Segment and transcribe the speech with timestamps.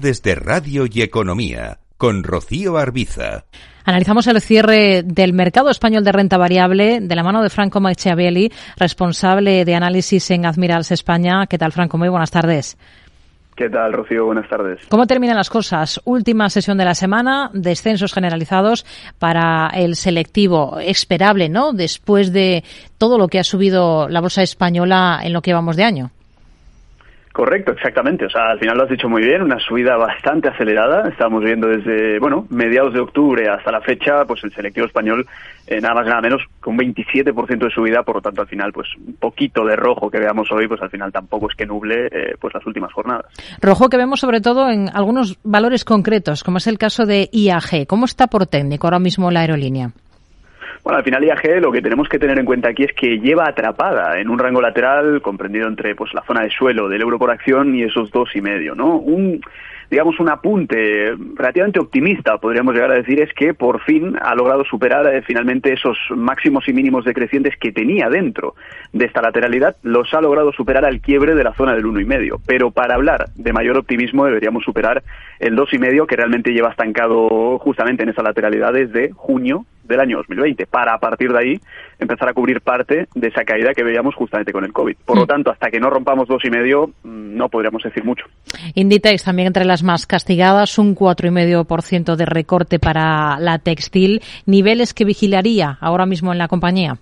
[0.00, 3.46] Desde Radio y Economía, con Rocío Arbiza.
[3.84, 8.52] Analizamos el cierre del mercado español de renta variable de la mano de Franco Machiavelli,
[8.76, 11.48] responsable de análisis en Admirals España.
[11.48, 11.98] ¿Qué tal, Franco?
[11.98, 12.78] Muy buenas tardes.
[13.56, 14.26] ¿Qué tal, Rocío?
[14.26, 14.78] Buenas tardes.
[14.88, 16.00] ¿Cómo terminan las cosas?
[16.04, 18.86] Última sesión de la semana, descensos generalizados
[19.18, 20.78] para el selectivo.
[20.78, 21.72] Esperable, ¿no?
[21.72, 22.62] Después de
[22.98, 26.12] todo lo que ha subido la bolsa española en lo que vamos de año.
[27.38, 28.26] Correcto, exactamente.
[28.26, 31.08] O sea, al final lo has dicho muy bien, una subida bastante acelerada.
[31.08, 35.24] Estamos viendo desde, bueno, mediados de octubre hasta la fecha, pues el selectivo español,
[35.68, 38.72] eh, nada más nada menos, con un 27% de subida, por lo tanto, al final,
[38.72, 42.06] pues un poquito de rojo que veamos hoy, pues al final tampoco es que nuble,
[42.06, 43.26] eh, pues las últimas jornadas.
[43.62, 47.86] Rojo que vemos sobre todo en algunos valores concretos, como es el caso de IAG.
[47.86, 49.92] ¿Cómo está por técnico ahora mismo la aerolínea?
[50.88, 53.46] Bueno, al final IAG lo que tenemos que tener en cuenta aquí es que lleva
[53.46, 57.30] atrapada en un rango lateral comprendido entre pues la zona de suelo del euro por
[57.30, 58.96] acción y esos dos y medio, ¿no?
[58.96, 59.38] Un
[59.90, 64.64] digamos, un apunte relativamente optimista, podríamos llegar a decir, es que por fin ha logrado
[64.64, 68.54] superar eh, finalmente esos máximos y mínimos decrecientes que tenía dentro
[68.92, 72.06] de esta lateralidad, los ha logrado superar al quiebre de la zona del uno y
[72.06, 72.40] medio.
[72.46, 75.02] Pero para hablar de mayor optimismo deberíamos superar
[75.38, 80.00] el dos y medio que realmente lleva estancado justamente en esa lateralidad desde junio del
[80.00, 81.60] año 2020, para a partir de ahí
[81.98, 84.96] empezar a cubrir parte de esa caída que veíamos justamente con el COVID.
[85.04, 85.26] Por lo mm.
[85.26, 88.26] tanto, hasta que no rompamos dos y medio, mm, no podríamos decir mucho.
[88.74, 93.38] Inditex también entre las más castigadas, un cuatro y medio por ciento de recorte para
[93.40, 96.98] la textil, niveles que vigilaría ahora mismo en la compañía.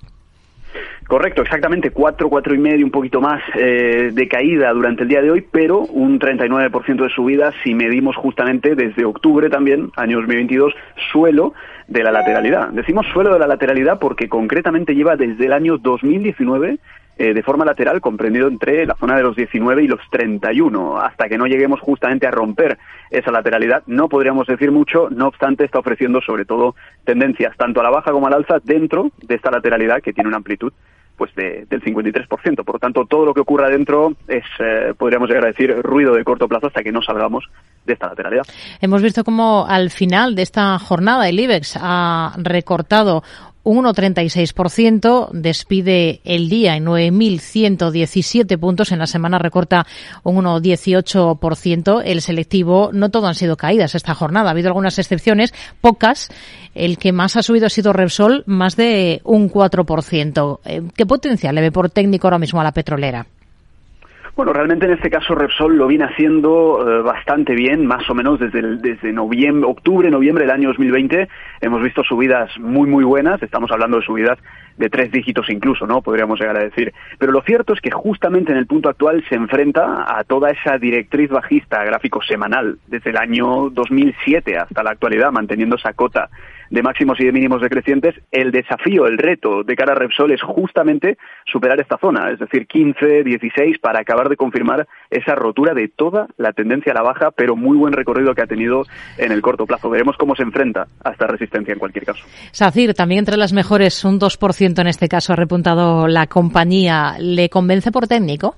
[1.07, 5.23] Correcto, exactamente, cuatro, cuatro y medio, un poquito más eh, de caída durante el día
[5.23, 10.75] de hoy, pero un 39% de subida si medimos justamente desde octubre también, año 2022,
[11.13, 11.55] suelo
[11.87, 12.71] de la lateralidad.
[12.71, 16.79] Decimos suelo de la lateralidad porque concretamente lleva desde el año 2019
[17.19, 20.99] eh, de forma lateral comprendido entre la zona de los 19 y los 31.
[20.99, 22.79] Hasta que no lleguemos justamente a romper
[23.11, 27.85] esa lateralidad, no podríamos decir mucho, no obstante está ofreciendo sobre todo tendencias tanto a
[27.85, 30.73] la baja como al alza dentro de esta lateralidad que tiene una amplitud
[31.17, 32.65] pues del 53%.
[32.65, 36.15] Por lo tanto, todo lo que ocurra dentro es, eh, podríamos llegar a decir, ruido
[36.15, 37.45] de corto plazo hasta que no salgamos
[37.85, 38.45] de esta lateralidad.
[38.81, 43.23] Hemos visto cómo al final de esta jornada el IBEX ha recortado
[43.67, 49.85] un 1,36%, despide el día en 9.117 puntos, en la semana recorta
[50.23, 52.03] un 1,18%.
[52.05, 56.29] El selectivo, no todo han sido caídas esta jornada, ha habido algunas excepciones, pocas.
[56.77, 60.61] El que más ha subido ha sido Repsol, más de un 4%.
[60.65, 63.27] Eh, ¿Qué potencial le ve por técnico ahora mismo a la petrolera?
[64.37, 68.39] Bueno, realmente en este caso Repsol lo viene haciendo eh, bastante bien, más o menos
[68.39, 71.27] desde, desde noviembre, octubre, noviembre del año 2020.
[71.63, 73.43] Hemos visto subidas muy, muy buenas.
[73.43, 74.39] Estamos hablando de subidas
[74.77, 76.03] de tres dígitos incluso, ¿no?
[76.03, 76.93] Podríamos llegar a decir.
[77.19, 80.77] Pero lo cierto es que justamente en el punto actual se enfrenta a toda esa
[80.77, 86.29] directriz bajista gráfico semanal desde el año 2007 hasta la actualidad, manteniendo esa cota
[86.71, 90.43] de máximos y de mínimos decrecientes, el desafío, el reto de cara a Repsol es
[90.43, 95.89] justamente superar esta zona, es decir, 15, 16, para acabar de confirmar esa rotura de
[95.89, 98.83] toda la tendencia a la baja, pero muy buen recorrido que ha tenido
[99.19, 99.91] en el corto plazo.
[99.91, 102.25] Veremos cómo se enfrenta a esta resistencia en cualquier caso.
[102.53, 107.17] SACIR, también entre las mejores, un 2% en este caso ha repuntado la compañía.
[107.19, 108.57] ¿Le convence por técnico?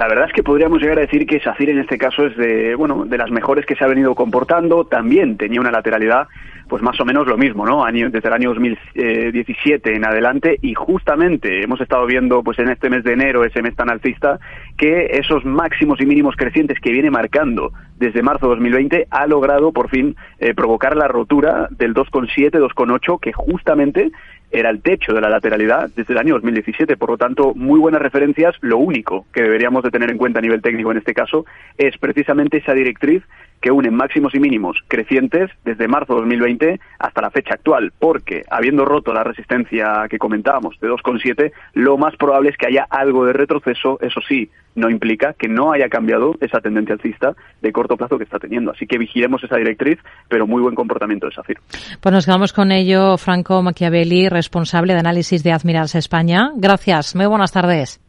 [0.00, 2.74] La verdad es que podríamos llegar a decir que SACIR en este caso es de,
[2.74, 4.86] bueno, de las mejores que se ha venido comportando.
[4.86, 6.26] También tenía una lateralidad
[6.68, 7.84] pues más o menos lo mismo, ¿no?
[7.84, 13.04] desde el año 2017 en adelante y justamente hemos estado viendo pues en este mes
[13.04, 14.38] de enero, ese mes tan alcista,
[14.78, 19.72] que esos máximos y mínimos crecientes que viene marcando desde marzo de 2020 ha logrado
[19.72, 24.12] por fin eh, provocar la rotura del 2,7, 2,8 que justamente
[24.50, 26.96] era el techo de la lateralidad desde el año 2017.
[26.96, 28.54] Por lo tanto, muy buenas referencias.
[28.60, 31.46] Lo único que deberíamos de tener en cuenta a nivel técnico en este caso
[31.78, 33.22] es precisamente esa directriz
[33.60, 38.44] que une máximos y mínimos crecientes desde marzo de 2020 hasta la fecha actual, porque
[38.50, 43.26] habiendo roto la resistencia que comentábamos de 2,7, lo más probable es que haya algo
[43.26, 47.96] de retroceso, eso sí, no implica que no haya cambiado esa tendencia alcista de corto
[47.96, 48.70] plazo que está teniendo.
[48.70, 49.98] Así que vigilemos esa directriz,
[50.28, 51.58] pero muy buen comportamiento de Safir.
[52.00, 56.52] Pues nos quedamos con ello, Franco Machiavelli, responsable de análisis de Admirals España.
[56.56, 58.00] Gracias, muy buenas tardes.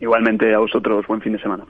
[0.00, 1.64] Igualmente a vosotros, buen fin de semana.